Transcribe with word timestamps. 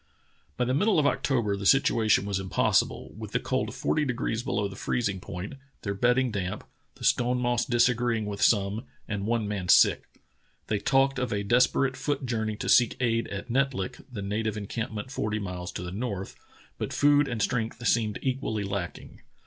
By 0.57 0.65
the 0.65 0.73
middle 0.73 0.97
of 0.97 1.05
October 1.05 1.55
the 1.55 1.67
situation 1.67 2.25
was 2.25 2.39
impossi 2.39 2.87
ble, 2.87 3.09
with 3.19 3.33
the 3.33 3.39
cold 3.39 3.75
forty 3.75 4.03
degrees 4.03 4.41
below 4.41 4.67
the 4.67 4.75
freezing 4.75 5.19
point, 5.19 5.57
their 5.83 5.93
bedding 5.93 6.31
damp, 6.31 6.63
the 6.95 7.03
stone 7.03 7.39
moss 7.39 7.65
disagreeing 7.65 8.25
with 8.25 8.41
some, 8.41 8.85
and 9.07 9.27
one 9.27 9.47
man 9.47 9.69
sick. 9.69 10.07
They 10.65 10.79
talked 10.79 11.19
of 11.19 11.31
a 11.31 11.43
desper 11.43 11.87
ate 11.87 11.95
foot 11.95 12.25
journey 12.25 12.55
to 12.55 12.67
seek 12.67 12.97
aid 12.99 13.27
at 13.27 13.51
Netlik, 13.51 14.01
the 14.11 14.23
native 14.23 14.57
encampment 14.57 15.11
forty 15.11 15.37
miles 15.37 15.71
to 15.73 15.83
the 15.83 15.91
north, 15.91 16.35
but 16.79 16.93
food 16.93 17.27
and 17.27 17.39
strength 17.39 17.85
seemed 17.87 18.17
equally 18.23 18.63
lacking. 18.63 19.21